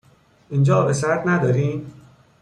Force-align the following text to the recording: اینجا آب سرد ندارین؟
اینجا 0.49 0.83
آب 0.83 0.91
سرد 0.91 1.29
ندارین؟ 1.29 1.87